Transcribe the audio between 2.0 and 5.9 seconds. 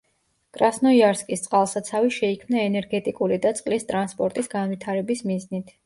შეიქმნა ენერგეტიკული და წყლის ტრანსპორტის განვითარების მიზნით.